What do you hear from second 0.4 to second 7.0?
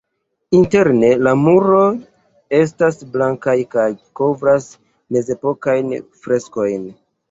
Interne la muroj estas blankaj kaj kovras mezepokajn freskojn.